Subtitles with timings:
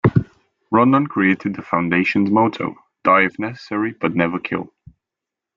[0.71, 4.73] Rondon created the foundation's motto: Die if necessary, but never kill.